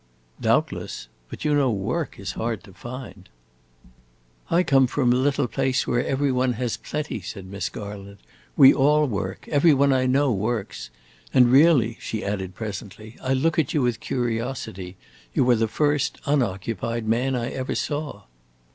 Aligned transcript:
"Doubtless; 0.41 1.09
but 1.29 1.45
you 1.45 1.53
know 1.53 1.69
work 1.69 2.19
is 2.19 2.31
hard 2.31 2.63
to 2.63 2.73
find." 2.73 3.29
"I 4.49 4.63
come 4.63 4.87
from 4.87 5.13
a 5.13 5.15
little 5.15 5.47
place 5.47 5.85
where 5.85 6.03
every 6.03 6.31
one 6.31 6.53
has 6.53 6.75
plenty," 6.75 7.21
said 7.21 7.45
Miss 7.45 7.69
Garland. 7.69 8.17
"We 8.57 8.73
all 8.73 9.05
work; 9.05 9.47
every 9.49 9.75
one 9.75 9.93
I 9.93 10.07
know 10.07 10.31
works. 10.33 10.89
And 11.35 11.51
really," 11.51 11.97
she 11.99 12.25
added 12.25 12.55
presently, 12.55 13.15
"I 13.21 13.33
look 13.33 13.59
at 13.59 13.75
you 13.75 13.83
with 13.83 13.99
curiosity; 13.99 14.97
you 15.35 15.47
are 15.51 15.55
the 15.55 15.67
first 15.67 16.17
unoccupied 16.25 17.05
man 17.07 17.35
I 17.35 17.51
ever 17.51 17.75
saw." 17.75 18.23